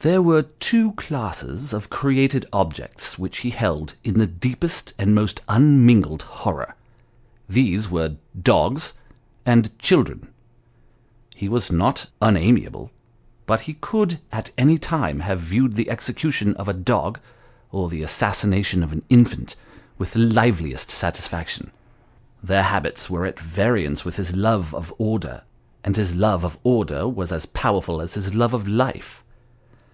There 0.00 0.20
were 0.20 0.42
two 0.42 0.92
classes 0.92 1.72
of 1.72 1.88
created 1.88 2.44
objects 2.52 3.18
which 3.18 3.38
he 3.38 3.48
held 3.48 3.94
in 4.04 4.18
the 4.18 4.26
deepest 4.26 4.92
and 4.98 5.14
most 5.14 5.40
unmingled 5.48 6.20
horror; 6.20 6.74
these 7.48 7.88
were 7.88 8.16
dogs, 8.38 8.92
and 9.46 9.70
children. 9.78 10.28
He 11.34 11.48
was 11.48 11.72
not 11.72 12.10
unamiable, 12.20 12.90
but 13.46 13.62
he 13.62 13.78
could, 13.80 14.20
at 14.30 14.50
any 14.58 14.76
time, 14.76 15.20
have 15.20 15.40
viewed 15.40 15.72
the 15.72 15.88
execution 15.88 16.54
of 16.56 16.68
a 16.68 16.74
dog, 16.74 17.18
or 17.72 17.88
the 17.88 18.02
assassination 18.02 18.82
of 18.82 18.92
an 18.92 19.04
infant, 19.08 19.56
with 19.96 20.12
the 20.12 20.18
liveliest 20.20 20.90
satisfaction. 20.90 21.70
Their 22.42 22.64
habits 22.64 23.08
were 23.08 23.24
at 23.24 23.40
variance 23.40 24.04
with 24.04 24.16
his 24.16 24.36
love 24.36 24.74
of 24.74 24.92
order; 24.98 25.44
and 25.82 25.96
his 25.96 26.14
love 26.14 26.44
of 26.44 26.58
order 26.62 27.08
was 27.08 27.32
as 27.32 27.46
powerful 27.46 28.02
as 28.02 28.12
his 28.12 28.34
love 28.34 28.52
of 28.52 28.68
life. 28.68 29.22